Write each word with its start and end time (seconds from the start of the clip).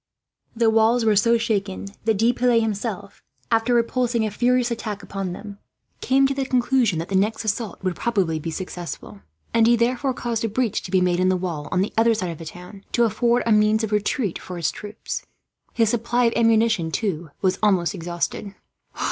The 0.55 0.71
walls 0.71 1.05
were 1.05 1.15
so 1.15 1.37
shaken 1.37 1.89
that 2.05 2.17
De 2.17 2.33
Piles 2.33 2.59
himself, 2.63 3.21
after 3.51 3.75
repulsing 3.75 4.25
a 4.25 4.31
furious 4.31 4.71
attack 4.71 5.03
upon 5.03 5.31
them, 5.31 5.59
came 5.99 6.25
to 6.25 6.33
the 6.33 6.43
conclusion 6.43 6.97
that 6.97 7.09
the 7.09 7.15
next 7.15 7.45
assault 7.45 7.83
would 7.83 7.95
probably 7.95 8.39
be 8.39 8.49
successful; 8.49 9.21
and 9.53 9.67
he 9.67 9.75
therefore 9.75 10.15
caused 10.15 10.43
a 10.43 10.49
breach 10.49 10.81
to 10.81 10.89
be 10.89 11.01
made 11.01 11.19
in 11.19 11.29
the 11.29 11.37
wall 11.37 11.69
on 11.71 11.81
the 11.81 11.93
other 11.97 12.15
side 12.15 12.31
of 12.31 12.39
the 12.39 12.45
town, 12.45 12.83
to 12.93 13.03
afford 13.03 13.43
a 13.45 13.51
means 13.51 13.83
of 13.83 13.91
retreat 13.91 14.39
for 14.39 14.57
his 14.57 14.71
troops. 14.71 15.21
His 15.71 15.89
supply 15.89 16.23
of 16.25 16.33
ammunition, 16.35 16.89
too, 16.89 17.29
was 17.43 17.59
almost 17.61 17.93
exhausted. 17.93 18.55